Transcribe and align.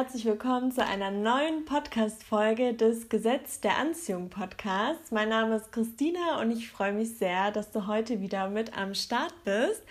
herzlich 0.00 0.24
willkommen 0.24 0.72
zu 0.72 0.82
einer 0.82 1.10
neuen 1.10 1.66
Podcast-Folge 1.66 2.72
des 2.72 3.10
Gesetz 3.10 3.60
der 3.60 3.76
Anziehung 3.76 4.30
Podcasts. 4.30 5.10
Mein 5.10 5.28
Name 5.28 5.56
ist 5.56 5.72
Christina 5.72 6.40
und 6.40 6.50
ich 6.52 6.70
freue 6.70 6.94
mich 6.94 7.18
sehr, 7.18 7.50
dass 7.50 7.70
du 7.70 7.86
heute 7.86 8.22
wieder 8.22 8.48
mit 8.48 8.78
am 8.78 8.94
Start 8.94 9.34
bist. 9.44 9.82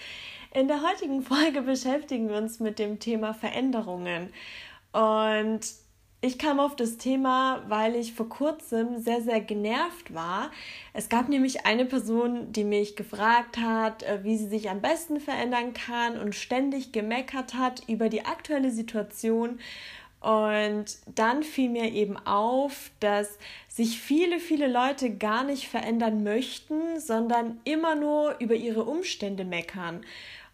In 0.52 0.68
der 0.68 0.82
heutigen 0.82 1.22
Folge 1.22 1.62
beschäftigen 1.62 2.28
wir 2.28 2.38
uns 2.38 2.60
mit 2.60 2.80
dem 2.80 2.98
Thema 2.98 3.36
Veränderungen. 3.36 4.34
Und 4.94 5.62
ich 6.22 6.38
kam 6.38 6.60
auf 6.60 6.76
das 6.76 6.98
Thema, 6.98 7.64
weil 7.70 7.96
ich 7.96 8.14
vor 8.14 8.28
kurzem 8.28 9.00
sehr, 9.00 9.22
sehr 9.22 9.40
genervt 9.40 10.14
war. 10.14 10.52
Es 10.92 11.08
gab 11.08 11.30
nämlich 11.30 11.66
eine 11.66 11.86
Person, 11.86 12.52
die 12.52 12.66
mich 12.66 12.98
gefragt 12.98 13.58
hat, 13.58 14.04
äh, 14.04 14.20
wie 14.24 14.36
sie 14.36 14.50
sich 14.50 14.70
am 14.70 14.82
besten 14.82 15.22
verändern 15.22 15.74
kann 15.74 16.20
und 16.20 16.36
ständig 16.36 16.92
gemeckert 16.92 17.54
hat 17.54 17.84
über 17.88 18.10
die 18.10 18.26
aktuelle 18.26 18.70
Situation. 18.70 19.60
Und 20.22 20.98
dann 21.16 21.44
fiel 21.44 21.70
mir 21.70 21.92
eben 21.92 22.18
auf, 22.18 22.92
dass 23.00 23.38
sich 23.70 24.02
viele, 24.02 24.40
viele 24.40 24.68
Leute 24.68 25.16
gar 25.16 25.44
nicht 25.44 25.70
verändern 25.70 26.24
möchten, 26.24 27.00
sondern 27.00 27.60
immer 27.64 27.96
nur 27.96 28.36
über 28.40 28.56
ihre 28.56 28.84
Umstände 28.84 29.46
meckern. 29.46 30.02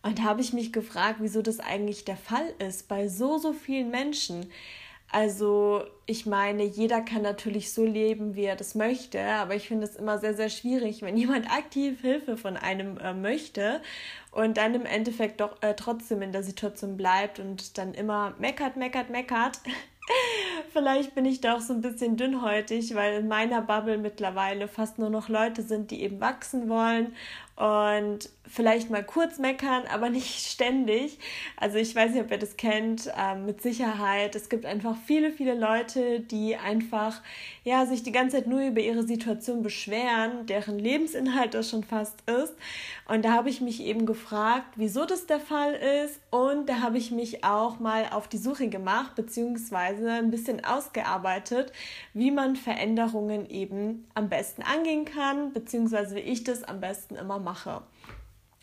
Und 0.04 0.20
da 0.20 0.24
habe 0.24 0.42
ich 0.42 0.54
mich 0.54 0.72
gefragt, 0.72 1.18
wieso 1.20 1.42
das 1.42 1.60
eigentlich 1.60 2.06
der 2.06 2.18
Fall 2.18 2.54
ist 2.60 2.88
bei 2.88 3.08
so, 3.08 3.40
so 3.40 3.54
vielen 3.54 3.90
Menschen. 3.90 4.52
Also 5.16 5.86
ich 6.06 6.26
meine, 6.26 6.64
jeder 6.64 7.00
kann 7.00 7.22
natürlich 7.22 7.72
so 7.72 7.86
leben, 7.86 8.36
wie 8.36 8.44
er 8.44 8.58
das 8.58 8.76
möchte, 8.76 9.24
aber 9.24 9.56
ich 9.56 9.66
finde 9.66 9.88
es 9.88 9.96
immer 9.96 10.18
sehr, 10.18 10.34
sehr 10.34 10.50
schwierig, 10.50 11.04
wenn 11.04 11.16
jemand 11.16 11.50
aktiv 11.50 12.02
Hilfe 12.02 12.36
von 12.36 12.58
einem 12.58 12.98
äh, 12.98 13.14
möchte 13.14 13.82
und 14.32 14.58
dann 14.58 14.76
im 14.76 14.86
Endeffekt 14.86 15.40
doch 15.40 15.62
äh, 15.62 15.74
trotzdem 15.74 16.22
in 16.22 16.34
der 16.34 16.44
Situation 16.44 16.98
bleibt 16.98 17.40
und 17.40 17.78
dann 17.78 17.94
immer 17.94 18.36
meckert, 18.40 18.76
meckert, 18.76 19.10
meckert. 19.10 19.62
Vielleicht 20.72 21.16
bin 21.16 21.26
ich 21.26 21.42
da 21.42 21.56
auch 21.56 21.62
so 21.62 21.74
ein 21.74 21.82
bisschen 21.82 22.18
dünnhäutig, 22.18 22.96
weil 22.96 23.20
in 23.20 23.28
meiner 23.28 23.62
Bubble 23.62 23.98
mittlerweile 23.98 24.68
fast 24.68 25.00
nur 25.00 25.10
noch 25.10 25.30
Leute 25.30 25.62
sind, 25.62 25.92
die 25.92 26.02
eben 26.02 26.20
wachsen 26.20 26.70
wollen 26.70 27.14
und 27.56 28.30
vielleicht 28.46 28.90
mal 28.90 29.04
kurz 29.04 29.40
meckern, 29.40 29.84
aber 29.94 30.10
nicht 30.10 30.46
ständig. 30.46 31.18
Also 31.56 31.78
ich 31.78 31.96
weiß 31.96 32.12
nicht, 32.12 32.22
ob 32.22 32.32
ihr 32.32 32.38
das 32.38 32.58
kennt, 32.58 33.10
ähm, 33.18 33.46
mit 33.46 33.62
Sicherheit. 33.62 34.36
Es 34.36 34.50
gibt 34.50 34.66
einfach 34.66 34.96
viele, 35.06 35.32
viele 35.32 35.56
Leute, 35.56 36.20
die 36.20 36.58
einfach 36.58 37.22
ja 37.64 37.86
sich 37.86 38.04
die 38.04 38.12
ganze 38.12 38.38
Zeit 38.38 38.48
nur 38.48 38.62
über 38.62 38.82
ihre 38.82 39.04
Situation 39.04 39.64
beschweren, 39.64 40.46
deren 40.48 40.78
Lebensinhalt 40.78 41.54
das 41.54 41.70
schon 41.70 41.84
fast 41.84 42.22
ist. 42.30 42.54
Und 43.08 43.24
da 43.24 43.32
habe 43.32 43.50
ich 43.50 43.62
mich 43.62 43.82
eben 43.82 44.06
gefragt, 44.06 44.74
wieso 44.76 45.06
das 45.06 45.26
der 45.26 45.40
Fall 45.40 45.74
ist. 45.74 46.20
Und 46.32 46.68
da 46.68 46.82
habe 46.82 46.98
ich 46.98 47.12
mich 47.12 47.44
auch 47.46 47.80
mal 47.80 48.08
auf 48.12 48.28
die 48.28 48.38
Suche 48.38 48.68
gemacht, 48.68 49.16
beziehungsweise 49.16 50.12
ein 50.12 50.32
bisschen 50.32 50.55
ausgearbeitet, 50.64 51.72
wie 52.14 52.32
man 52.32 52.56
Veränderungen 52.56 53.50
eben 53.50 54.08
am 54.14 54.30
besten 54.30 54.62
angehen 54.62 55.06
kann, 55.06 55.52
beziehungsweise 55.54 56.16
wie 56.16 56.20
ich 56.20 56.44
das 56.44 56.64
am 56.64 56.80
besten 56.80 57.16
immer 57.16 57.40
mache. 57.40 57.82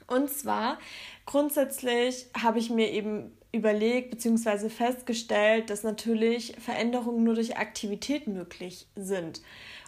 Und 0.07 0.31
zwar 0.31 0.79
grundsätzlich 1.27 2.27
habe 2.41 2.59
ich 2.59 2.70
mir 2.70 2.91
eben 2.91 3.37
überlegt 3.53 4.11
bzw. 4.11 4.69
festgestellt, 4.69 5.70
dass 5.70 5.83
natürlich 5.83 6.56
Veränderungen 6.58 7.22
nur 7.22 7.34
durch 7.34 7.58
Aktivität 7.58 8.27
möglich 8.27 8.86
sind. 8.97 9.42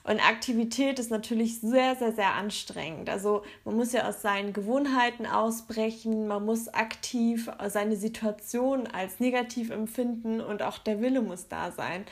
Und 0.06 0.20
Aktivität 0.20 0.98
ist 0.98 1.10
natürlich 1.10 1.60
sehr, 1.60 1.96
sehr, 1.96 2.12
sehr 2.12 2.34
anstrengend. 2.34 3.08
Also 3.08 3.42
man 3.64 3.76
muss 3.76 3.92
ja 3.92 4.06
aus 4.06 4.20
seinen 4.20 4.52
Gewohnheiten 4.52 5.24
ausbrechen, 5.24 6.28
man 6.28 6.44
muss 6.44 6.68
aktiv 6.68 7.50
seine 7.68 7.96
Situation 7.96 8.86
als 8.86 9.18
negativ 9.18 9.70
empfinden 9.70 10.42
und 10.42 10.62
auch 10.62 10.76
der 10.76 11.00
Wille 11.00 11.22
muss 11.22 11.48
da 11.48 11.72
sein 11.72 12.04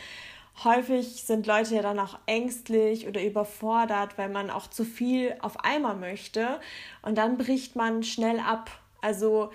häufig 0.65 1.23
sind 1.25 1.47
Leute 1.47 1.75
ja 1.75 1.83
dann 1.83 1.99
auch 1.99 2.19
ängstlich 2.27 3.09
oder 3.09 3.23
überfordert, 3.23 4.19
weil 4.19 4.29
man 4.29 4.51
auch 4.51 4.69
zu 4.69 4.85
viel 4.85 5.35
auf 5.41 5.65
einmal 5.65 5.97
möchte 5.97 6.61
und 7.03 7.17
dann 7.17 7.39
bricht 7.39 7.75
man 7.75 8.03
schnell 8.03 8.39
ab. 8.39 8.71
Also 9.01 9.51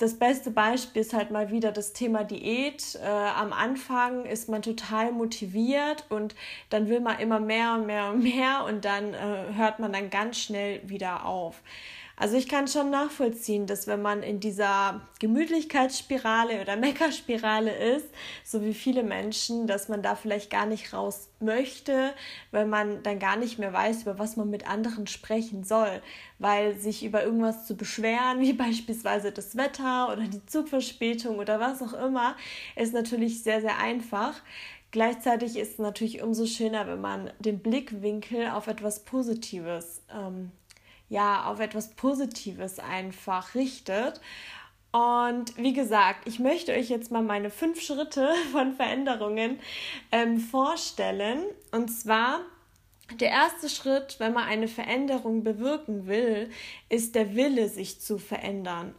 das 0.00 0.14
beste 0.18 0.50
Beispiel 0.50 1.02
ist 1.02 1.12
halt 1.12 1.30
mal 1.30 1.50
wieder 1.50 1.72
das 1.72 1.92
Thema 1.92 2.24
Diät. 2.24 2.98
Äh, 3.02 3.06
am 3.06 3.52
Anfang 3.52 4.24
ist 4.24 4.48
man 4.48 4.62
total 4.62 5.12
motiviert 5.12 6.06
und 6.08 6.34
dann 6.70 6.88
will 6.88 7.00
man 7.00 7.18
immer 7.18 7.38
mehr 7.38 7.74
und 7.74 7.86
mehr 7.86 8.10
und 8.10 8.22
mehr 8.22 8.64
und 8.66 8.86
dann 8.86 9.12
äh, 9.12 9.54
hört 9.54 9.78
man 9.78 9.92
dann 9.92 10.08
ganz 10.08 10.38
schnell 10.38 10.80
wieder 10.88 11.26
auf. 11.26 11.60
Also 12.20 12.36
ich 12.36 12.48
kann 12.48 12.68
schon 12.68 12.90
nachvollziehen, 12.90 13.66
dass 13.66 13.86
wenn 13.86 14.02
man 14.02 14.22
in 14.22 14.40
dieser 14.40 15.00
Gemütlichkeitsspirale 15.20 16.60
oder 16.60 16.76
Meckerspirale 16.76 17.74
ist, 17.74 18.04
so 18.44 18.60
wie 18.62 18.74
viele 18.74 19.02
Menschen, 19.02 19.66
dass 19.66 19.88
man 19.88 20.02
da 20.02 20.14
vielleicht 20.14 20.50
gar 20.50 20.66
nicht 20.66 20.92
raus 20.92 21.30
möchte, 21.40 22.12
weil 22.50 22.66
man 22.66 23.02
dann 23.02 23.18
gar 23.20 23.36
nicht 23.36 23.58
mehr 23.58 23.72
weiß, 23.72 24.02
über 24.02 24.18
was 24.18 24.36
man 24.36 24.50
mit 24.50 24.68
anderen 24.68 25.06
sprechen 25.06 25.64
soll. 25.64 26.02
Weil 26.38 26.76
sich 26.76 27.06
über 27.06 27.24
irgendwas 27.24 27.66
zu 27.66 27.74
beschweren, 27.74 28.40
wie 28.40 28.52
beispielsweise 28.66 29.32
das 29.32 29.56
Wetter 29.56 30.12
oder 30.12 30.24
die 30.24 30.44
Zugverspätung 30.44 31.38
oder 31.38 31.58
was 31.58 31.80
auch 31.80 31.94
immer, 31.94 32.36
ist 32.76 32.92
natürlich 32.92 33.42
sehr, 33.42 33.62
sehr 33.62 33.78
einfach. 33.78 34.34
Gleichzeitig 34.90 35.56
ist 35.56 35.72
es 35.72 35.78
natürlich 35.78 36.22
umso 36.22 36.44
schöner, 36.44 36.86
wenn 36.86 37.00
man 37.00 37.30
den 37.38 37.60
Blickwinkel 37.60 38.50
auf 38.50 38.66
etwas 38.66 39.06
Positives 39.06 40.02
ähm, 40.14 40.52
ja 41.10 41.44
auf 41.44 41.60
etwas 41.60 41.90
Positives 41.90 42.78
einfach 42.78 43.54
richtet. 43.54 44.22
Und 44.92 45.56
wie 45.56 45.72
gesagt, 45.72 46.26
ich 46.26 46.38
möchte 46.38 46.72
euch 46.72 46.88
jetzt 46.88 47.10
mal 47.10 47.22
meine 47.22 47.50
fünf 47.50 47.80
Schritte 47.82 48.32
von 48.52 48.74
Veränderungen 48.74 49.60
ähm, 50.10 50.38
vorstellen. 50.40 51.44
Und 51.72 51.88
zwar 51.88 52.40
der 53.14 53.30
erste 53.30 53.68
Schritt, 53.68 54.16
wenn 54.18 54.32
man 54.32 54.44
eine 54.44 54.68
Veränderung 54.68 55.42
bewirken 55.44 56.06
will, 56.06 56.50
ist 56.88 57.14
der 57.14 57.34
Wille, 57.34 57.68
sich 57.68 58.00
zu 58.00 58.18
verändern. 58.18 58.94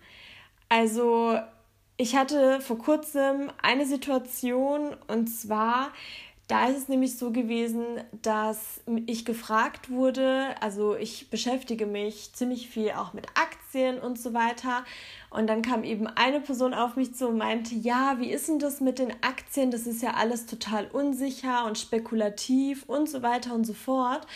Also 0.70 1.40
ich 1.98 2.16
hatte 2.16 2.62
vor 2.62 2.78
kurzem 2.78 3.52
eine 3.62 3.86
Situation 3.86 4.96
und 5.08 5.28
zwar 5.28 5.92
da 6.51 6.67
ist 6.67 6.78
es 6.78 6.89
nämlich 6.89 7.17
so 7.17 7.31
gewesen, 7.31 7.85
dass 8.22 8.81
ich 9.06 9.23
gefragt 9.23 9.89
wurde, 9.89 10.53
also 10.59 10.97
ich 10.97 11.29
beschäftige 11.29 11.85
mich 11.85 12.34
ziemlich 12.34 12.67
viel 12.67 12.91
auch 12.91 13.13
mit 13.13 13.25
Aktien 13.35 14.00
und 14.00 14.19
so 14.19 14.34
weiter. 14.34 14.84
Und 15.29 15.47
dann 15.47 15.62
kam 15.62 15.85
eben 15.85 16.07
eine 16.07 16.41
Person 16.41 16.73
auf 16.73 16.97
mich 16.97 17.16
zu 17.16 17.29
und 17.29 17.38
meinte, 17.38 17.73
ja, 17.73 18.17
wie 18.19 18.29
ist 18.29 18.50
denn 18.50 18.59
das 18.59 18.81
mit 18.81 19.00
den 19.00 19.12
Aktien? 19.22 19.72
Das 19.72 19.88
ist 19.88 20.03
ja 20.03 20.16
alles 20.16 20.45
total 20.45 20.88
unsicher 20.88 21.63
und 21.66 21.78
spekulativ 21.78 22.83
und 22.85 23.09
so 23.09 23.22
weiter 23.22 23.56
und 23.56 23.66
so 23.66 23.73
fort. 23.73 24.28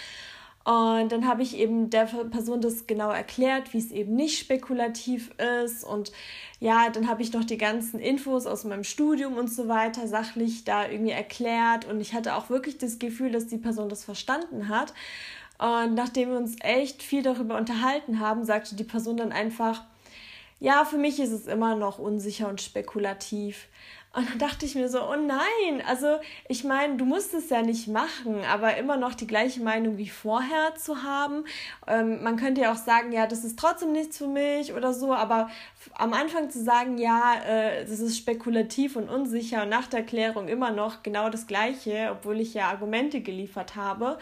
Und 0.65 1.11
dann 1.11 1.27
habe 1.27 1.43
ich 1.43 1.57
eben 1.57 1.91
der 1.91 2.05
Person 2.05 2.59
das 2.59 2.87
genau 2.87 3.11
erklärt, 3.11 3.73
wie 3.73 3.77
es 3.77 3.91
eben 3.91 4.15
nicht 4.15 4.39
spekulativ 4.39 5.29
ist. 5.63 5.83
Und 5.83 6.11
ja, 6.59 6.89
dann 6.89 7.07
habe 7.07 7.21
ich 7.21 7.31
noch 7.33 7.43
die 7.43 7.59
ganzen 7.59 7.99
Infos 7.99 8.47
aus 8.47 8.63
meinem 8.63 8.83
Studium 8.83 9.37
und 9.37 9.47
so 9.47 9.67
weiter 9.67 10.07
sachlich 10.07 10.63
da 10.63 10.89
irgendwie 10.89 11.11
erklärt. 11.11 11.85
Und 11.85 12.01
ich 12.01 12.15
hatte 12.15 12.35
auch 12.35 12.49
wirklich 12.49 12.79
das 12.79 12.97
Gefühl, 12.97 13.31
dass 13.31 13.45
die 13.45 13.59
Person 13.59 13.89
das 13.89 14.03
verstanden 14.03 14.67
hat. 14.67 14.95
Und 15.59 15.93
nachdem 15.93 16.31
wir 16.31 16.37
uns 16.37 16.55
echt 16.61 17.03
viel 17.03 17.21
darüber 17.21 17.57
unterhalten 17.57 18.19
haben, 18.19 18.43
sagte 18.43 18.75
die 18.75 18.83
Person 18.83 19.17
dann 19.17 19.31
einfach, 19.31 19.83
ja, 20.59 20.83
für 20.83 20.97
mich 20.97 21.19
ist 21.19 21.31
es 21.31 21.45
immer 21.45 21.75
noch 21.75 21.99
unsicher 21.99 22.49
und 22.49 22.59
spekulativ. 22.59 23.67
Und 24.15 24.29
dann 24.29 24.39
dachte 24.39 24.65
ich 24.65 24.75
mir 24.75 24.87
so, 24.87 25.01
oh 25.03 25.15
nein, 25.15 25.83
also 25.85 26.17
ich 26.47 26.63
meine, 26.63 26.95
du 26.95 27.03
musst 27.03 27.33
es 27.33 27.49
ja 27.49 27.61
nicht 27.61 27.87
machen, 27.87 28.43
aber 28.45 28.77
immer 28.77 28.95
noch 28.95 29.13
die 29.13 29.27
gleiche 29.27 29.61
Meinung 29.61 29.97
wie 29.97 30.07
vorher 30.07 30.73
zu 30.75 31.03
haben. 31.03 31.43
Ähm, 31.85 32.23
man 32.23 32.37
könnte 32.37 32.61
ja 32.61 32.71
auch 32.71 32.77
sagen, 32.77 33.11
ja, 33.11 33.27
das 33.27 33.43
ist 33.43 33.59
trotzdem 33.59 33.91
nichts 33.91 34.17
für 34.17 34.27
mich 34.27 34.73
oder 34.73 34.93
so, 34.93 35.13
aber 35.13 35.49
am 35.95 36.13
Anfang 36.13 36.49
zu 36.49 36.63
sagen, 36.63 36.97
ja, 36.97 37.35
äh, 37.45 37.85
das 37.85 37.99
ist 37.99 38.17
spekulativ 38.17 38.95
und 38.95 39.09
unsicher 39.09 39.63
und 39.63 39.69
nach 39.69 39.87
der 39.87 39.99
Erklärung 39.99 40.47
immer 40.47 40.71
noch 40.71 41.03
genau 41.03 41.29
das 41.29 41.45
gleiche, 41.45 42.09
obwohl 42.11 42.39
ich 42.39 42.53
ja 42.53 42.69
Argumente 42.69 43.19
geliefert 43.19 43.75
habe. 43.75 44.17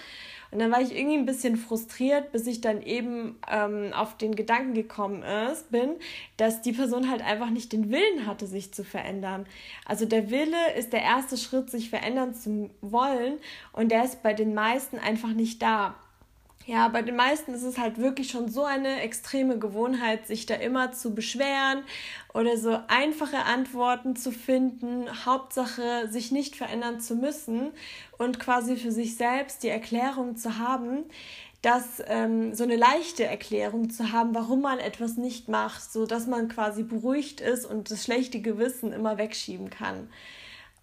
Und 0.54 0.60
dann 0.60 0.72
war 0.72 0.82
ich 0.82 0.96
irgendwie 0.96 1.18
ein 1.18 1.26
bisschen 1.26 1.58
frustriert, 1.58 2.32
bis 2.32 2.46
ich 2.46 2.62
dann 2.62 2.84
eben 2.84 3.40
ähm, 3.52 3.92
auf 3.94 4.18
den 4.18 4.36
Gedanken 4.36 4.76
gekommen 4.76 5.24
ist, 5.24 5.72
bin, 5.72 5.96
dass 6.38 6.62
die 6.62 6.74
Person 6.74 7.10
halt 7.10 7.24
einfach 7.24 7.50
nicht 7.50 7.74
den 7.74 7.90
Willen 7.90 8.28
hatte, 8.28 8.46
sich 8.46 8.72
zu 8.72 8.84
verändern. 8.84 9.48
Also 9.86 10.06
der 10.06 10.30
Wille 10.30 10.74
ist 10.78 10.94
der 10.94 11.02
erste 11.02 11.38
Schritt, 11.38 11.72
sich 11.72 11.90
verändern 11.90 12.36
zu 12.36 12.70
wollen 12.82 13.40
und 13.72 13.92
der 13.92 14.06
ist 14.06 14.22
bei 14.22 14.34
den 14.34 14.54
meisten 14.54 15.00
einfach 15.00 15.34
nicht 15.34 15.62
da. 15.62 15.96
Ja, 16.66 16.88
bei 16.88 17.02
den 17.02 17.18
meisten 17.18 17.54
ist 17.54 17.64
es 17.64 17.78
halt 17.78 17.98
wirklich 17.98 18.30
schon 18.30 18.48
so 18.48 18.64
eine 18.64 19.02
extreme 19.02 19.60
Gewohnheit, 19.60 20.28
sich 20.28 20.46
da 20.46 20.56
immer 20.56 20.94
zu 20.94 21.14
beschweren 21.14 21.84
oder 22.34 22.58
so 22.58 22.80
einfache 22.88 23.40
Antworten 23.40 24.16
zu 24.16 24.32
finden. 24.32 25.26
Hauptsache, 25.26 26.08
sich 26.10 26.32
nicht 26.32 26.56
verändern 26.56 27.02
zu 27.02 27.16
müssen 27.16 27.72
und 28.18 28.40
quasi 28.40 28.78
für 28.78 28.94
sich 28.94 29.18
selbst 29.18 29.64
die 29.64 29.68
Erklärung 29.68 30.38
zu 30.38 30.58
haben, 30.58 31.04
dass 31.62 32.02
ähm, 32.08 32.54
so 32.54 32.64
eine 32.64 32.78
leichte 32.78 33.26
Erklärung 33.26 33.90
zu 33.90 34.14
haben, 34.14 34.34
warum 34.34 34.62
man 34.62 34.80
etwas 34.80 35.18
nicht 35.18 35.50
macht, 35.50 35.92
so 35.92 36.06
dass 36.06 36.28
man 36.28 36.48
quasi 36.48 36.84
beruhigt 36.84 37.42
ist 37.42 37.66
und 37.66 37.92
das 37.92 38.06
schlechte 38.06 38.40
Gewissen 38.42 38.94
immer 38.94 39.18
wegschieben 39.18 39.70
kann. 39.70 40.10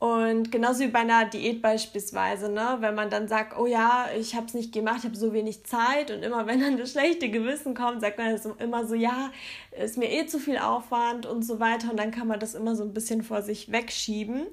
Und 0.01 0.51
genauso 0.51 0.81
wie 0.81 0.87
bei 0.87 1.01
einer 1.01 1.27
Diät 1.27 1.61
beispielsweise, 1.61 2.51
ne? 2.51 2.79
wenn 2.81 2.95
man 2.95 3.11
dann 3.11 3.29
sagt, 3.29 3.59
oh 3.59 3.67
ja, 3.67 4.09
ich 4.19 4.35
habe 4.35 4.47
es 4.47 4.55
nicht 4.55 4.73
gemacht, 4.73 5.01
ich 5.01 5.05
habe 5.05 5.15
so 5.15 5.35
wenig 5.35 5.65
Zeit 5.65 6.11
und 6.11 6.23
immer 6.23 6.47
wenn 6.47 6.59
dann 6.59 6.79
das 6.79 6.93
schlechte 6.93 7.31
Gewissen 7.31 7.75
kommt, 7.75 8.01
sagt 8.01 8.17
man 8.17 8.41
immer 8.61 8.87
so, 8.87 8.95
ja, 8.95 9.31
ist 9.79 9.99
mir 9.99 10.11
eh 10.11 10.27
zu 10.27 10.39
viel 10.39 10.57
Aufwand 10.57 11.27
und 11.27 11.43
so 11.43 11.61
weiter 11.61 11.91
und 11.91 11.99
dann 11.99 12.13
kann 12.13 12.27
man 12.27 12.41
das 12.41 12.55
immer 12.55 12.75
so 12.75 12.83
ein 12.83 12.95
bisschen 12.95 13.23
vor 13.23 13.43
sich 13.43 13.73
wegschieben. 13.73 14.47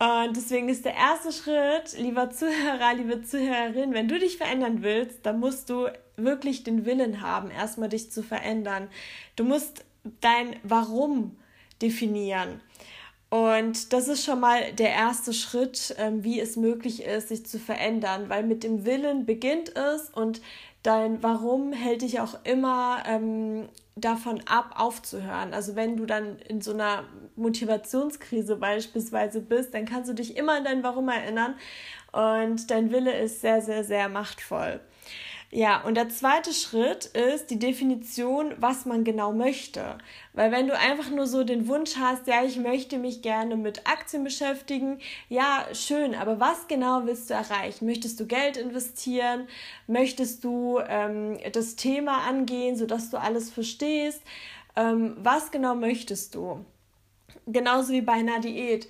Und 0.00 0.36
deswegen 0.36 0.68
ist 0.68 0.84
der 0.84 0.94
erste 0.94 1.30
Schritt, 1.30 1.96
lieber 1.96 2.30
Zuhörer, 2.30 2.94
liebe 2.94 3.22
Zuhörerin, 3.22 3.94
wenn 3.94 4.08
du 4.08 4.18
dich 4.18 4.38
verändern 4.38 4.82
willst, 4.82 5.24
dann 5.24 5.38
musst 5.38 5.70
du 5.70 5.86
wirklich 6.16 6.64
den 6.64 6.84
Willen 6.84 7.20
haben, 7.20 7.52
erstmal 7.52 7.90
dich 7.90 8.10
zu 8.10 8.24
verändern. 8.24 8.88
Du 9.36 9.44
musst 9.44 9.84
dein 10.20 10.56
Warum 10.64 11.36
definieren. 11.80 12.60
Und 13.34 13.92
das 13.92 14.06
ist 14.06 14.24
schon 14.24 14.38
mal 14.38 14.72
der 14.74 14.90
erste 14.90 15.32
Schritt, 15.32 15.92
ähm, 15.98 16.22
wie 16.22 16.38
es 16.38 16.54
möglich 16.54 17.02
ist, 17.02 17.30
sich 17.30 17.44
zu 17.44 17.58
verändern, 17.58 18.28
weil 18.28 18.44
mit 18.44 18.62
dem 18.62 18.86
Willen 18.86 19.26
beginnt 19.26 19.76
es 19.76 20.08
und 20.10 20.40
dein 20.84 21.20
Warum 21.20 21.72
hält 21.72 22.02
dich 22.02 22.20
auch 22.20 22.38
immer 22.44 23.02
ähm, 23.08 23.68
davon 23.96 24.40
ab, 24.46 24.76
aufzuhören. 24.78 25.52
Also 25.52 25.74
wenn 25.74 25.96
du 25.96 26.06
dann 26.06 26.38
in 26.48 26.60
so 26.60 26.74
einer 26.74 27.06
Motivationskrise 27.34 28.54
beispielsweise 28.54 29.40
bist, 29.40 29.74
dann 29.74 29.84
kannst 29.84 30.08
du 30.08 30.14
dich 30.14 30.36
immer 30.36 30.52
an 30.52 30.64
dein 30.64 30.84
Warum 30.84 31.08
erinnern 31.08 31.56
und 32.12 32.70
dein 32.70 32.92
Wille 32.92 33.18
ist 33.18 33.40
sehr, 33.40 33.60
sehr, 33.60 33.82
sehr 33.82 34.08
machtvoll. 34.08 34.78
Ja, 35.56 35.82
und 35.82 35.94
der 35.94 36.08
zweite 36.08 36.52
Schritt 36.52 37.04
ist 37.04 37.48
die 37.48 37.60
Definition, 37.60 38.54
was 38.58 38.86
man 38.86 39.04
genau 39.04 39.32
möchte. 39.32 39.98
Weil 40.32 40.50
wenn 40.50 40.66
du 40.66 40.76
einfach 40.76 41.10
nur 41.10 41.28
so 41.28 41.44
den 41.44 41.68
Wunsch 41.68 41.94
hast, 41.96 42.26
ja, 42.26 42.42
ich 42.42 42.56
möchte 42.56 42.98
mich 42.98 43.22
gerne 43.22 43.54
mit 43.54 43.86
Aktien 43.86 44.24
beschäftigen, 44.24 44.98
ja, 45.28 45.64
schön, 45.72 46.16
aber 46.16 46.40
was 46.40 46.66
genau 46.66 47.02
willst 47.04 47.30
du 47.30 47.34
erreichen? 47.34 47.86
Möchtest 47.86 48.18
du 48.18 48.26
Geld 48.26 48.56
investieren? 48.56 49.46
Möchtest 49.86 50.42
du 50.42 50.80
ähm, 50.88 51.38
das 51.52 51.76
Thema 51.76 52.26
angehen, 52.26 52.76
sodass 52.76 53.10
du 53.10 53.16
alles 53.20 53.48
verstehst? 53.48 54.22
Ähm, 54.74 55.16
was 55.18 55.52
genau 55.52 55.76
möchtest 55.76 56.34
du? 56.34 56.64
Genauso 57.46 57.92
wie 57.92 58.00
bei 58.00 58.14
einer 58.14 58.40
Diät 58.40 58.88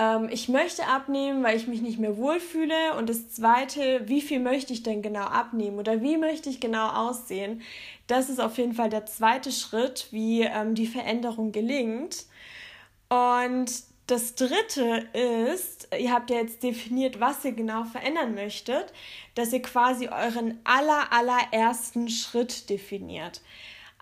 ähm, 0.00 0.28
ich 0.32 0.48
möchte 0.48 0.86
abnehmen, 0.86 1.44
weil 1.44 1.56
ich 1.56 1.66
mich 1.66 1.82
nicht 1.82 1.98
mehr 1.98 2.16
wohlfühle. 2.16 2.94
Und 2.96 3.10
das 3.10 3.28
Zweite, 3.28 4.08
wie 4.08 4.22
viel 4.22 4.40
möchte 4.40 4.72
ich 4.72 4.82
denn 4.82 5.02
genau 5.02 5.24
abnehmen 5.24 5.78
oder 5.78 6.00
wie 6.00 6.16
möchte 6.16 6.48
ich 6.48 6.58
genau 6.58 6.88
aussehen? 6.88 7.60
Das 8.06 8.30
ist 8.30 8.40
auf 8.40 8.56
jeden 8.56 8.72
Fall 8.72 8.88
der 8.88 9.04
zweite 9.04 9.52
Schritt, 9.52 10.08
wie 10.10 10.42
ähm, 10.42 10.74
die 10.74 10.86
Veränderung 10.86 11.52
gelingt. 11.52 12.24
Und 13.10 13.70
das 14.06 14.34
dritte 14.34 15.06
ist, 15.12 15.88
ihr 15.96 16.12
habt 16.12 16.30
ja 16.30 16.38
jetzt 16.38 16.62
definiert, 16.62 17.20
was 17.20 17.44
ihr 17.44 17.52
genau 17.52 17.84
verändern 17.84 18.34
möchtet, 18.34 18.92
dass 19.34 19.52
ihr 19.52 19.62
quasi 19.62 20.08
euren 20.08 20.58
aller, 20.64 21.12
allerersten 21.12 22.08
Schritt 22.08 22.70
definiert. 22.70 23.40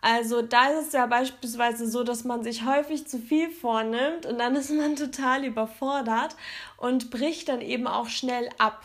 Also 0.00 0.42
da 0.42 0.68
ist 0.68 0.88
es 0.88 0.92
ja 0.92 1.06
beispielsweise 1.06 1.88
so, 1.88 2.04
dass 2.04 2.24
man 2.24 2.44
sich 2.44 2.64
häufig 2.64 3.06
zu 3.06 3.18
viel 3.18 3.50
vornimmt 3.50 4.26
und 4.26 4.38
dann 4.38 4.54
ist 4.56 4.70
man 4.70 4.96
total 4.96 5.44
überfordert 5.44 6.36
und 6.76 7.10
bricht 7.10 7.48
dann 7.48 7.60
eben 7.60 7.86
auch 7.86 8.08
schnell 8.08 8.48
ab. 8.58 8.82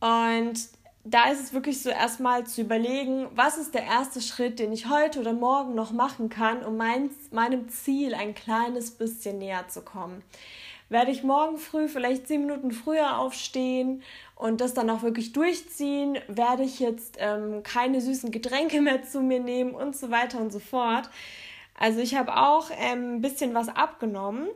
Und 0.00 0.58
da 1.04 1.30
ist 1.30 1.40
es 1.40 1.52
wirklich 1.52 1.82
so 1.82 1.90
erstmal 1.90 2.46
zu 2.46 2.60
überlegen, 2.60 3.28
was 3.34 3.56
ist 3.56 3.74
der 3.74 3.84
erste 3.84 4.20
Schritt, 4.20 4.58
den 4.58 4.72
ich 4.72 4.88
heute 4.88 5.20
oder 5.20 5.32
morgen 5.32 5.74
noch 5.74 5.92
machen 5.92 6.28
kann, 6.28 6.64
um 6.64 6.76
mein, 6.76 7.10
meinem 7.30 7.68
Ziel 7.68 8.14
ein 8.14 8.34
kleines 8.34 8.90
bisschen 8.90 9.38
näher 9.38 9.68
zu 9.68 9.82
kommen. 9.82 10.22
Werde 10.90 11.12
ich 11.12 11.22
morgen 11.22 11.56
früh 11.56 11.88
vielleicht 11.88 12.26
zehn 12.26 12.42
Minuten 12.42 12.72
früher 12.72 13.18
aufstehen 13.18 14.02
und 14.34 14.60
das 14.60 14.74
dann 14.74 14.90
auch 14.90 15.02
wirklich 15.02 15.32
durchziehen, 15.32 16.18
werde 16.28 16.64
ich 16.64 16.80
jetzt 16.80 17.16
ähm, 17.18 17.62
keine 17.62 18.00
süßen 18.00 18.30
Getränke 18.30 18.82
mehr 18.82 19.04
zu 19.04 19.22
mir 19.22 19.40
nehmen 19.40 19.70
und 19.72 19.96
so 19.96 20.10
weiter 20.10 20.38
und 20.38 20.52
so 20.52 20.58
fort. 20.58 21.08
Also 21.78 22.00
ich 22.00 22.16
habe 22.16 22.36
auch 22.36 22.70
ähm, 22.76 23.16
ein 23.16 23.20
bisschen 23.22 23.54
was 23.54 23.68
abgenommen 23.68 24.48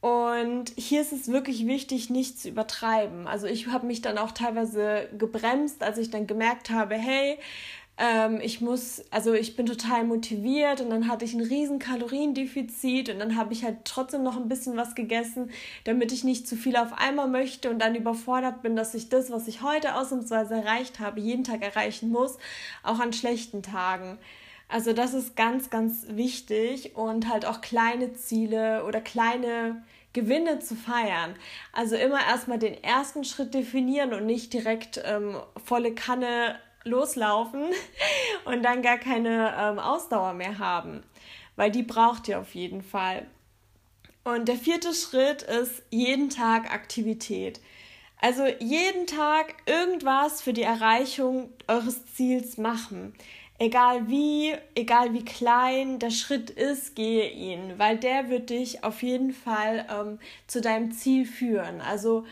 und 0.00 0.72
hier 0.76 1.02
ist 1.02 1.12
es 1.12 1.28
wirklich 1.28 1.66
wichtig, 1.66 2.08
nicht 2.08 2.40
zu 2.40 2.48
übertreiben. 2.48 3.26
Also 3.26 3.46
ich 3.46 3.66
habe 3.66 3.86
mich 3.86 4.00
dann 4.00 4.16
auch 4.16 4.32
teilweise 4.32 5.08
gebremst, 5.16 5.82
als 5.82 5.98
ich 5.98 6.10
dann 6.10 6.26
gemerkt 6.26 6.70
habe, 6.70 6.94
hey, 6.94 7.38
ähm, 8.00 8.40
ich 8.42 8.62
muss, 8.62 9.04
also 9.10 9.34
ich 9.34 9.56
bin 9.56 9.66
total 9.66 10.04
motiviert 10.04 10.80
und 10.80 10.88
dann 10.88 11.06
hatte 11.06 11.26
ich 11.26 11.34
ein 11.34 11.42
riesen 11.42 11.78
Kaloriendefizit 11.78 13.10
und 13.10 13.18
dann 13.18 13.36
habe 13.36 13.52
ich 13.52 13.62
halt 13.62 13.84
trotzdem 13.84 14.22
noch 14.22 14.38
ein 14.38 14.48
bisschen 14.48 14.74
was 14.78 14.94
gegessen, 14.94 15.50
damit 15.84 16.10
ich 16.10 16.24
nicht 16.24 16.48
zu 16.48 16.56
viel 16.56 16.76
auf 16.76 16.94
einmal 16.94 17.28
möchte 17.28 17.68
und 17.68 17.78
dann 17.78 17.94
überfordert 17.94 18.62
bin, 18.62 18.74
dass 18.74 18.94
ich 18.94 19.10
das, 19.10 19.30
was 19.30 19.48
ich 19.48 19.60
heute 19.60 19.96
ausnahmsweise 19.96 20.54
erreicht 20.54 20.98
habe, 20.98 21.20
jeden 21.20 21.44
Tag 21.44 21.62
erreichen 21.62 22.08
muss, 22.10 22.38
auch 22.82 23.00
an 23.00 23.12
schlechten 23.12 23.62
Tagen. 23.62 24.16
Also 24.68 24.94
das 24.94 25.12
ist 25.12 25.36
ganz, 25.36 25.68
ganz 25.68 26.06
wichtig 26.08 26.96
und 26.96 27.28
halt 27.28 27.44
auch 27.44 27.60
kleine 27.60 28.14
Ziele 28.14 28.84
oder 28.86 29.02
kleine 29.02 29.82
Gewinne 30.14 30.60
zu 30.60 30.74
feiern. 30.74 31.34
Also 31.72 31.96
immer 31.96 32.20
erstmal 32.26 32.58
den 32.58 32.82
ersten 32.82 33.24
Schritt 33.24 33.52
definieren 33.52 34.14
und 34.14 34.24
nicht 34.24 34.54
direkt 34.54 35.02
ähm, 35.04 35.36
volle 35.62 35.94
Kanne 35.94 36.56
loslaufen 36.84 37.64
und 38.44 38.62
dann 38.62 38.82
gar 38.82 38.98
keine 38.98 39.54
ähm, 39.58 39.78
Ausdauer 39.78 40.34
mehr 40.34 40.58
haben, 40.58 41.02
weil 41.56 41.70
die 41.70 41.82
braucht 41.82 42.28
ihr 42.28 42.40
auf 42.40 42.54
jeden 42.54 42.82
Fall. 42.82 43.26
Und 44.24 44.48
der 44.48 44.56
vierte 44.56 44.92
Schritt 44.94 45.42
ist 45.42 45.82
jeden 45.90 46.30
Tag 46.30 46.72
Aktivität. 46.72 47.60
Also 48.20 48.46
jeden 48.58 49.06
Tag 49.06 49.54
irgendwas 49.64 50.42
für 50.42 50.52
die 50.52 50.62
Erreichung 50.62 51.50
eures 51.68 52.14
Ziels 52.14 52.58
machen. 52.58 53.14
Egal 53.58 54.08
wie, 54.08 54.54
egal 54.74 55.12
wie 55.14 55.24
klein 55.24 55.98
der 55.98 56.10
Schritt 56.10 56.50
ist, 56.50 56.96
gehe 56.96 57.30
ihn, 57.30 57.78
weil 57.78 57.98
der 57.98 58.28
wird 58.28 58.50
dich 58.50 58.84
auf 58.84 59.02
jeden 59.02 59.32
Fall 59.32 59.86
ähm, 59.90 60.18
zu 60.46 60.60
deinem 60.60 60.92
Ziel 60.92 61.26
führen. 61.26 61.80
Also 61.80 62.24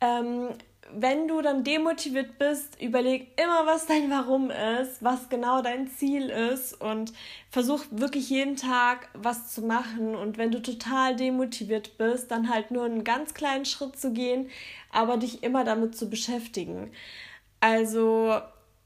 ähm, 0.00 0.48
wenn 0.94 1.28
du 1.28 1.42
dann 1.42 1.64
demotiviert 1.64 2.38
bist, 2.38 2.80
überleg 2.80 3.28
immer, 3.42 3.66
was 3.66 3.86
dein 3.86 4.10
Warum 4.10 4.50
ist, 4.50 5.02
was 5.02 5.28
genau 5.28 5.62
dein 5.62 5.88
Ziel 5.88 6.30
ist 6.30 6.80
und 6.80 7.12
versuch 7.50 7.84
wirklich 7.90 8.30
jeden 8.30 8.56
Tag 8.56 9.08
was 9.14 9.52
zu 9.54 9.62
machen. 9.62 10.14
Und 10.14 10.38
wenn 10.38 10.50
du 10.50 10.62
total 10.62 11.16
demotiviert 11.16 11.98
bist, 11.98 12.30
dann 12.30 12.48
halt 12.48 12.70
nur 12.70 12.84
einen 12.84 13.04
ganz 13.04 13.34
kleinen 13.34 13.64
Schritt 13.64 13.98
zu 13.98 14.12
gehen, 14.12 14.48
aber 14.90 15.16
dich 15.16 15.42
immer 15.42 15.64
damit 15.64 15.96
zu 15.96 16.08
beschäftigen. 16.08 16.90
Also 17.60 18.40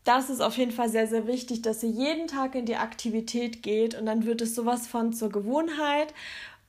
das 0.04 0.30
ist 0.30 0.40
auf 0.40 0.57
jeden 0.57 0.73
Fall 0.73 0.88
sehr, 0.88 1.07
sehr 1.07 1.26
wichtig, 1.26 1.62
dass 1.62 1.83
ihr 1.83 1.90
jeden 1.90 2.26
Tag 2.26 2.54
in 2.54 2.64
die 2.64 2.76
Aktivität 2.76 3.62
geht 3.62 3.95
und 3.95 4.07
dann 4.07 4.25
wird 4.25 4.40
es 4.40 4.54
sowas 4.54 4.87
von 4.87 5.12
zur 5.12 5.30
Gewohnheit 5.30 6.14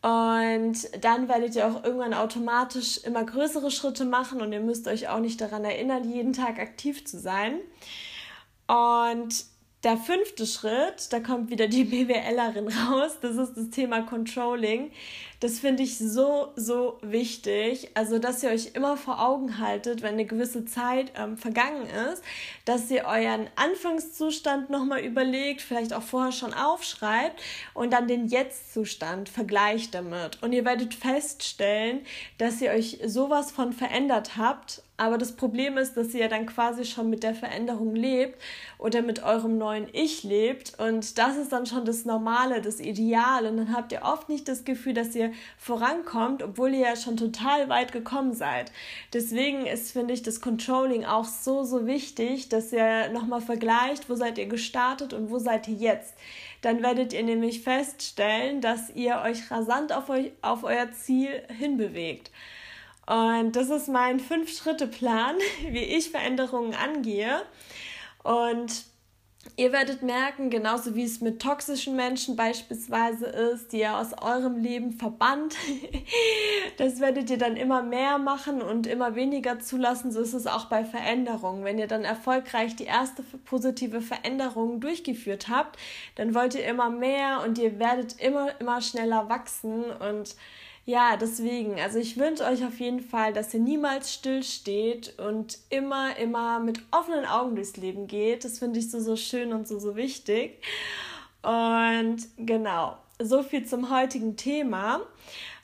und 0.01 1.03
dann 1.03 1.27
werdet 1.27 1.55
ihr 1.55 1.67
auch 1.67 1.83
irgendwann 1.83 2.15
automatisch 2.15 2.97
immer 3.03 3.23
größere 3.23 3.69
Schritte 3.69 4.03
machen 4.03 4.41
und 4.41 4.51
ihr 4.51 4.59
müsst 4.59 4.87
euch 4.87 5.09
auch 5.09 5.19
nicht 5.19 5.39
daran 5.39 5.63
erinnern, 5.63 6.09
jeden 6.09 6.33
Tag 6.33 6.57
aktiv 6.57 7.05
zu 7.05 7.19
sein. 7.19 7.59
Und 8.67 9.45
der 9.83 9.97
fünfte 9.97 10.45
Schritt, 10.45 11.11
da 11.11 11.19
kommt 11.19 11.49
wieder 11.49 11.67
die 11.67 11.83
BWLerin 11.85 12.67
raus, 12.67 13.17
das 13.21 13.35
ist 13.37 13.55
das 13.55 13.69
Thema 13.69 14.01
Controlling. 14.03 14.91
Das 15.39 15.57
finde 15.57 15.81
ich 15.81 15.97
so, 15.97 16.49
so 16.55 16.99
wichtig. 17.01 17.89
Also, 17.95 18.19
dass 18.19 18.43
ihr 18.43 18.51
euch 18.51 18.75
immer 18.75 18.95
vor 18.95 19.19
Augen 19.19 19.57
haltet, 19.57 20.03
wenn 20.03 20.13
eine 20.13 20.25
gewisse 20.25 20.65
Zeit 20.65 21.11
ähm, 21.15 21.35
vergangen 21.35 21.87
ist, 22.11 22.23
dass 22.65 22.91
ihr 22.91 23.05
euren 23.05 23.49
Anfangszustand 23.55 24.69
nochmal 24.69 24.99
überlegt, 24.99 25.61
vielleicht 25.61 25.93
auch 25.93 26.03
vorher 26.03 26.31
schon 26.31 26.53
aufschreibt 26.53 27.41
und 27.73 27.91
dann 27.91 28.07
den 28.07 28.27
Jetzt-Zustand 28.27 29.29
vergleicht 29.29 29.95
damit. 29.95 30.43
Und 30.43 30.53
ihr 30.53 30.63
werdet 30.63 30.93
feststellen, 30.93 32.01
dass 32.37 32.61
ihr 32.61 32.69
euch 32.69 32.99
sowas 33.03 33.51
von 33.51 33.73
verändert 33.73 34.37
habt 34.37 34.83
aber 35.01 35.17
das 35.17 35.31
Problem 35.31 35.79
ist, 35.79 35.97
dass 35.97 36.13
ihr 36.13 36.29
dann 36.29 36.45
quasi 36.45 36.85
schon 36.85 37.09
mit 37.09 37.23
der 37.23 37.33
Veränderung 37.33 37.95
lebt 37.95 38.39
oder 38.77 39.01
mit 39.01 39.23
eurem 39.23 39.57
neuen 39.57 39.87
Ich 39.93 40.21
lebt. 40.21 40.79
Und 40.79 41.17
das 41.17 41.37
ist 41.37 41.51
dann 41.51 41.65
schon 41.65 41.85
das 41.85 42.05
Normale, 42.05 42.61
das 42.61 42.79
Ideal. 42.79 43.47
Und 43.47 43.57
dann 43.57 43.75
habt 43.75 43.91
ihr 43.91 44.03
oft 44.03 44.29
nicht 44.29 44.47
das 44.47 44.63
Gefühl, 44.63 44.93
dass 44.93 45.15
ihr 45.15 45.31
vorankommt, 45.57 46.43
obwohl 46.43 46.75
ihr 46.75 46.81
ja 46.81 46.95
schon 46.95 47.17
total 47.17 47.67
weit 47.67 47.93
gekommen 47.93 48.35
seid. 48.35 48.71
Deswegen 49.11 49.65
ist, 49.65 49.91
finde 49.91 50.13
ich, 50.13 50.21
das 50.21 50.39
Controlling 50.39 51.03
auch 51.03 51.25
so, 51.25 51.63
so 51.63 51.87
wichtig, 51.87 52.49
dass 52.49 52.71
ihr 52.71 53.09
nochmal 53.09 53.41
vergleicht, 53.41 54.07
wo 54.07 54.13
seid 54.13 54.37
ihr 54.37 54.45
gestartet 54.45 55.13
und 55.13 55.31
wo 55.31 55.39
seid 55.39 55.67
ihr 55.67 55.77
jetzt. 55.77 56.13
Dann 56.61 56.83
werdet 56.83 57.13
ihr 57.13 57.23
nämlich 57.23 57.61
feststellen, 57.63 58.61
dass 58.61 58.91
ihr 58.91 59.19
euch 59.25 59.49
rasant 59.49 59.93
auf, 59.93 60.09
euch, 60.09 60.31
auf 60.43 60.63
euer 60.63 60.91
Ziel 60.91 61.41
hinbewegt. 61.57 62.29
Und 63.07 63.55
das 63.55 63.69
ist 63.69 63.87
mein 63.87 64.19
Fünf-Schritte-Plan, 64.19 65.35
wie 65.69 65.83
ich 65.83 66.11
Veränderungen 66.11 66.75
angehe. 66.75 67.41
Und 68.23 68.85
Ihr 69.57 69.71
werdet 69.71 70.03
merken, 70.03 70.49
genauso 70.49 70.95
wie 70.95 71.03
es 71.03 71.19
mit 71.19 71.41
toxischen 71.41 71.95
Menschen 71.95 72.35
beispielsweise 72.35 73.25
ist, 73.25 73.73
die 73.73 73.79
ihr 73.79 73.97
aus 73.97 74.13
eurem 74.13 74.57
Leben 74.57 74.93
verbannt, 74.93 75.55
das 76.77 76.99
werdet 76.99 77.29
ihr 77.29 77.37
dann 77.37 77.57
immer 77.57 77.81
mehr 77.81 78.17
machen 78.17 78.61
und 78.61 78.85
immer 78.85 79.15
weniger 79.15 79.59
zulassen. 79.59 80.11
So 80.11 80.21
ist 80.21 80.33
es 80.33 80.47
auch 80.47 80.65
bei 80.65 80.85
Veränderungen. 80.85 81.63
Wenn 81.63 81.79
ihr 81.79 81.87
dann 81.87 82.03
erfolgreich 82.03 82.75
die 82.75 82.85
erste 82.85 83.23
positive 83.45 84.01
Veränderung 84.01 84.79
durchgeführt 84.79 85.49
habt, 85.49 85.77
dann 86.15 86.35
wollt 86.35 86.55
ihr 86.55 86.65
immer 86.65 86.89
mehr 86.89 87.41
und 87.43 87.57
ihr 87.57 87.79
werdet 87.79 88.19
immer, 88.21 88.59
immer 88.59 88.79
schneller 88.81 89.27
wachsen 89.27 89.85
und 89.85 90.35
ja, 90.85 91.15
deswegen, 91.15 91.79
also 91.79 91.99
ich 91.99 92.17
wünsche 92.17 92.43
euch 92.43 92.65
auf 92.65 92.79
jeden 92.79 93.01
Fall, 93.01 93.33
dass 93.33 93.53
ihr 93.53 93.59
niemals 93.59 94.13
stillsteht 94.13 95.19
und 95.19 95.59
immer, 95.69 96.17
immer 96.17 96.59
mit 96.59 96.81
offenen 96.91 97.25
Augen 97.25 97.55
durchs 97.55 97.77
Leben 97.77 98.07
geht. 98.07 98.43
Das 98.43 98.59
finde 98.59 98.79
ich 98.79 98.89
so, 98.89 98.99
so 98.99 99.15
schön 99.15 99.53
und 99.53 99.67
so, 99.67 99.77
so 99.79 99.95
wichtig. 99.95 100.61
Und 101.43 102.17
genau, 102.37 102.97
so 103.19 103.43
viel 103.43 103.65
zum 103.65 103.91
heutigen 103.91 104.35
Thema. 104.37 105.01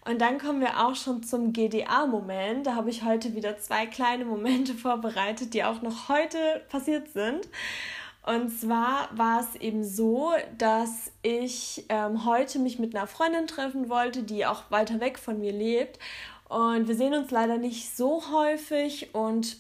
Und 0.06 0.22
dann 0.22 0.38
kommen 0.38 0.62
wir 0.62 0.86
auch 0.86 0.96
schon 0.96 1.24
zum 1.24 1.52
GDA-Moment. 1.52 2.66
Da 2.66 2.76
habe 2.76 2.90
ich 2.90 3.04
heute 3.04 3.36
wieder 3.36 3.58
zwei 3.58 3.86
kleine 3.88 4.24
Momente 4.24 4.74
vorbereitet, 4.76 5.54
die 5.54 5.64
auch 5.64 5.82
noch 5.82 6.10
heute 6.10 6.38
passiert 6.70 7.10
sind. 7.10 7.48
Und 8.28 8.50
zwar 8.50 9.08
war 9.18 9.40
es 9.40 9.56
eben 9.56 9.86
so, 9.86 10.34
dass 10.58 11.14
ich 11.22 11.86
ähm, 11.88 12.26
heute 12.26 12.60
mich 12.60 12.78
mit 12.78 12.94
einer 12.94 13.08
Freundin 13.08 13.48
treffen 13.48 13.88
wollte, 13.88 14.22
die 14.22 14.46
auch 14.46 14.70
weiter 14.70 15.00
weg 15.00 15.18
von 15.18 15.40
mir 15.40 15.54
lebt. 15.54 15.98
Und 16.50 16.90
wir 16.90 16.96
sehen 16.96 17.14
uns 17.14 17.32
leider 17.32 17.58
nicht 17.58 17.96
so 17.96 18.22
häufig. 18.34 19.16
Und 19.16 19.56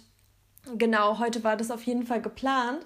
genau, 0.77 1.17
heute 1.17 1.45
war 1.45 1.55
das 1.55 1.71
auf 1.71 1.83
jeden 1.83 2.05
Fall 2.05 2.21
geplant. 2.21 2.85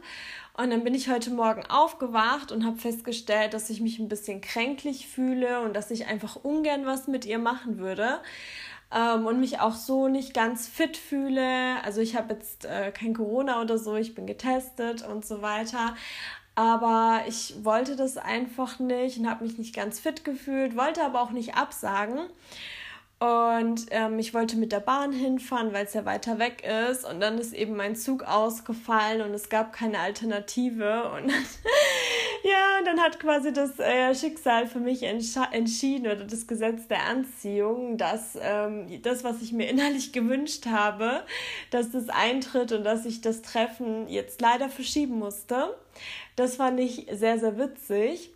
Und 0.53 0.69
dann 0.69 0.83
bin 0.83 0.93
ich 0.93 1.09
heute 1.09 1.31
Morgen 1.31 1.65
aufgewacht 1.65 2.51
und 2.51 2.63
habe 2.63 2.77
festgestellt, 2.77 3.55
dass 3.55 3.71
ich 3.71 3.81
mich 3.81 3.97
ein 3.97 4.07
bisschen 4.07 4.39
kränklich 4.39 5.07
fühle 5.07 5.61
und 5.61 5.75
dass 5.75 5.89
ich 5.89 6.05
einfach 6.05 6.35
ungern 6.35 6.85
was 6.85 7.07
mit 7.07 7.25
ihr 7.25 7.39
machen 7.39 7.79
würde 7.79 8.19
ähm, 8.93 9.25
und 9.25 9.39
mich 9.39 9.60
auch 9.60 9.75
so 9.75 10.07
nicht 10.07 10.33
ganz 10.33 10.67
fit 10.67 10.98
fühle. 10.98 11.83
Also 11.83 12.01
ich 12.01 12.15
habe 12.15 12.33
jetzt 12.33 12.65
äh, 12.65 12.91
kein 12.91 13.13
Corona 13.13 13.62
oder 13.62 13.77
so, 13.77 13.95
ich 13.95 14.15
bin 14.15 14.27
getestet 14.27 15.07
und 15.07 15.25
so 15.25 15.41
weiter. 15.41 15.95
Aber 16.55 17.21
ich 17.27 17.63
wollte 17.63 17.95
das 17.95 18.17
einfach 18.17 18.79
nicht 18.79 19.17
und 19.17 19.29
habe 19.29 19.45
mich 19.45 19.57
nicht 19.57 19.74
ganz 19.74 20.00
fit 20.00 20.25
gefühlt, 20.25 20.75
wollte 20.75 21.03
aber 21.03 21.21
auch 21.21 21.31
nicht 21.31 21.55
absagen. 21.55 22.19
Und 23.19 23.86
ähm, 23.91 24.17
ich 24.17 24.33
wollte 24.33 24.57
mit 24.57 24.71
der 24.71 24.79
Bahn 24.79 25.12
hinfahren, 25.12 25.74
weil 25.74 25.86
es 25.86 25.93
ja 25.93 26.05
weiter 26.05 26.39
weg 26.39 26.63
ist. 26.89 27.05
Und 27.05 27.19
dann 27.19 27.38
ist 27.38 27.53
eben 27.53 27.75
mein 27.75 27.95
Zug 27.95 28.24
ausgefallen 28.24 29.21
und 29.21 29.31
es 29.36 29.48
gab 29.50 29.74
keine 29.74 30.00
Alternative. 30.00 31.03
Und 31.12 31.27
dann, 31.27 31.45
ja, 32.43 32.79
und 32.79 32.86
dann 32.86 33.00
hat 33.00 33.19
quasi 33.19 33.53
das 33.53 33.79
äh, 33.79 34.13
Schicksal 34.15 34.67
für 34.67 34.79
mich 34.79 35.03
entschieden 35.03 36.07
oder 36.07 36.25
das 36.25 36.48
Gesetz 36.48 36.88
der 36.88 37.05
Anziehung, 37.05 37.98
dass 37.98 38.38
ähm, 38.41 39.01
das, 39.01 39.24
was 39.24 39.41
ich 39.41 39.53
mir 39.53 39.69
innerlich 39.69 40.12
gewünscht 40.12 40.65
habe, 40.65 41.24
dass 41.69 41.91
das 41.91 42.10
eintritt 42.10 42.71
und 42.71 42.83
dass 42.83 43.05
ich 43.05 43.21
das 43.21 43.41
Treffen 43.41 44.07
jetzt 44.07 44.41
leider 44.41 44.69
verschieben 44.69 45.19
musste. 45.19 45.75
Das 46.36 46.55
fand 46.55 46.79
ich 46.79 47.07
sehr, 47.12 47.39
sehr 47.39 47.57
witzig. 47.57 48.31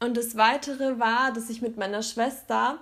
Und 0.00 0.16
das 0.16 0.36
Weitere 0.36 1.00
war, 1.00 1.32
dass 1.32 1.50
ich 1.50 1.60
mit 1.60 1.76
meiner 1.76 2.02
Schwester, 2.02 2.78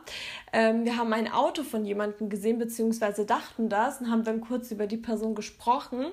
ähm, 0.53 0.85
wir 0.85 0.99
haben 0.99 1.15
ein 1.15 1.33
Auto 1.33 1.63
von 1.63 1.87
jemandem 1.87 2.29
gesehen, 2.29 2.59
beziehungsweise 2.59 3.25
dachten 3.25 3.71
das 3.71 4.03
und 4.03 4.11
haben 4.11 4.23
dann 4.23 4.43
kurz 4.43 4.71
über 4.71 4.87
die 4.87 4.99
Person 4.99 5.35
gesprochen, 5.35 6.05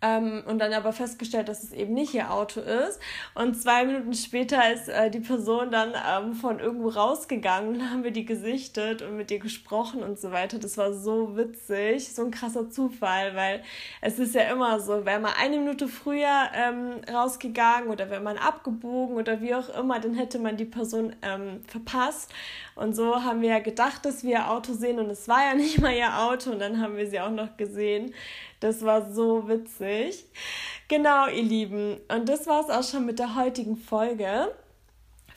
ähm, 0.00 0.44
und 0.46 0.60
dann 0.60 0.72
aber 0.72 0.92
festgestellt, 0.92 1.48
dass 1.48 1.64
es 1.64 1.72
eben 1.72 1.92
nicht 1.92 2.14
ihr 2.14 2.32
Auto 2.32 2.60
ist. 2.60 3.00
Und 3.34 3.60
zwei 3.60 3.84
Minuten 3.84 4.14
später 4.14 4.72
ist 4.72 4.88
äh, 4.88 5.10
die 5.10 5.20
Person 5.20 5.70
dann 5.70 5.92
ähm, 6.08 6.34
von 6.34 6.60
irgendwo 6.60 6.88
rausgegangen 6.88 7.74
und 7.74 7.90
haben 7.90 8.04
wir 8.04 8.12
die 8.12 8.24
gesichtet 8.24 9.02
und 9.02 9.16
mit 9.16 9.30
ihr 9.30 9.40
gesprochen 9.40 10.02
und 10.02 10.18
so 10.18 10.30
weiter. 10.30 10.58
Das 10.58 10.78
war 10.78 10.92
so 10.92 11.36
witzig, 11.36 12.12
so 12.12 12.24
ein 12.24 12.30
krasser 12.30 12.70
Zufall, 12.70 13.34
weil 13.34 13.62
es 14.00 14.18
ist 14.20 14.34
ja 14.34 14.42
immer 14.42 14.78
so, 14.78 15.04
wäre 15.04 15.18
man 15.18 15.32
eine 15.40 15.58
Minute 15.58 15.88
früher 15.88 16.48
ähm, 16.54 17.00
rausgegangen 17.12 17.90
oder 17.90 18.08
wäre 18.08 18.22
man 18.22 18.38
abgebogen 18.38 19.16
oder 19.16 19.40
wie 19.40 19.54
auch 19.54 19.68
immer, 19.70 19.98
dann 19.98 20.14
hätte 20.14 20.38
man 20.38 20.56
die 20.56 20.64
Person 20.64 21.16
ähm, 21.22 21.60
verpasst. 21.66 22.32
Und 22.76 22.94
so 22.94 23.24
haben 23.24 23.42
wir 23.42 23.48
ja 23.48 23.58
gedacht, 23.58 24.04
dass 24.04 24.22
wir 24.22 24.30
ihr 24.30 24.50
Auto 24.50 24.72
sehen 24.72 25.00
und 25.00 25.10
es 25.10 25.26
war 25.26 25.44
ja 25.44 25.54
nicht 25.56 25.80
mal 25.80 25.92
ihr 25.92 26.20
Auto 26.20 26.52
und 26.52 26.60
dann 26.60 26.80
haben 26.80 26.96
wir 26.96 27.08
sie 27.08 27.18
auch 27.18 27.30
noch 27.30 27.56
gesehen. 27.56 28.14
Das 28.60 28.84
war 28.84 29.12
so 29.12 29.48
witzig. 29.48 30.24
Genau, 30.88 31.28
ihr 31.28 31.42
Lieben. 31.42 31.98
Und 32.08 32.28
das 32.28 32.46
war 32.46 32.62
es 32.62 32.70
auch 32.70 32.88
schon 32.88 33.06
mit 33.06 33.18
der 33.18 33.36
heutigen 33.36 33.76
Folge. 33.76 34.52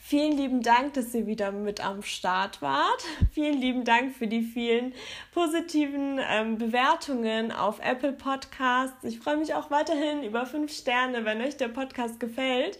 Vielen 0.04 0.36
lieben 0.36 0.62
Dank, 0.62 0.94
dass 0.94 1.14
ihr 1.14 1.26
wieder 1.26 1.52
mit 1.52 1.82
am 1.82 2.02
Start 2.02 2.60
wart. 2.60 3.02
Vielen 3.30 3.58
lieben 3.58 3.84
Dank 3.84 4.14
für 4.14 4.26
die 4.26 4.42
vielen 4.42 4.92
positiven 5.32 6.20
ähm, 6.28 6.58
Bewertungen 6.58 7.52
auf 7.52 7.78
Apple 7.78 8.12
Podcasts. 8.12 9.04
Ich 9.04 9.20
freue 9.20 9.36
mich 9.36 9.54
auch 9.54 9.70
weiterhin 9.70 10.22
über 10.24 10.44
fünf 10.44 10.72
Sterne, 10.72 11.24
wenn 11.24 11.40
euch 11.40 11.56
der 11.56 11.68
Podcast 11.68 12.18
gefällt. 12.18 12.78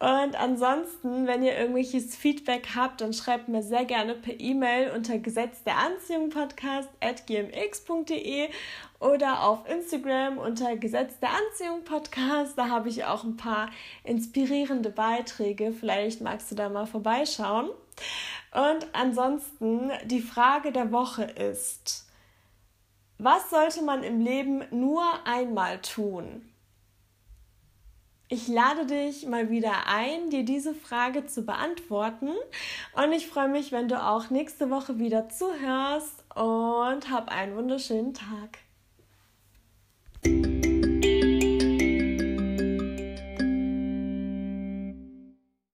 Und 0.00 0.34
ansonsten, 0.34 1.26
wenn 1.26 1.42
ihr 1.42 1.58
irgendwelches 1.58 2.16
Feedback 2.16 2.70
habt, 2.74 3.02
dann 3.02 3.12
schreibt 3.12 3.48
mir 3.48 3.62
sehr 3.62 3.84
gerne 3.84 4.14
per 4.14 4.40
E-Mail 4.40 4.92
unter 4.92 5.18
Gesetz 5.18 5.62
der 5.62 5.76
Anziehung 5.76 6.30
Podcast 6.30 6.88
at 7.00 7.26
gmx.de 7.26 8.48
oder 8.98 9.42
auf 9.42 9.68
Instagram 9.68 10.38
unter 10.38 10.74
Gesetz 10.78 11.18
der 11.18 11.28
Anziehung 11.28 11.84
Podcast. 11.84 12.56
Da 12.56 12.70
habe 12.70 12.88
ich 12.88 13.04
auch 13.04 13.24
ein 13.24 13.36
paar 13.36 13.68
inspirierende 14.02 14.88
Beiträge. 14.88 15.70
Vielleicht 15.70 16.22
magst 16.22 16.50
du 16.50 16.54
da 16.54 16.70
mal 16.70 16.86
vorbeischauen. 16.86 17.68
Und 18.52 18.88
ansonsten 18.94 19.90
die 20.06 20.22
Frage 20.22 20.72
der 20.72 20.92
Woche 20.92 21.24
ist, 21.24 22.06
was 23.18 23.50
sollte 23.50 23.82
man 23.82 24.02
im 24.02 24.18
Leben 24.22 24.64
nur 24.70 25.04
einmal 25.26 25.78
tun? 25.82 26.49
Ich 28.32 28.46
lade 28.46 28.86
dich 28.86 29.26
mal 29.26 29.50
wieder 29.50 29.88
ein, 29.88 30.30
dir 30.30 30.44
diese 30.44 30.72
Frage 30.72 31.26
zu 31.26 31.42
beantworten. 31.42 32.28
Und 32.94 33.12
ich 33.12 33.26
freue 33.26 33.48
mich, 33.48 33.72
wenn 33.72 33.88
du 33.88 34.00
auch 34.00 34.30
nächste 34.30 34.70
Woche 34.70 35.00
wieder 35.00 35.28
zuhörst 35.28 36.22
und 36.36 37.10
hab 37.10 37.28
einen 37.28 37.56
wunderschönen 37.56 38.14
Tag. 38.14 38.60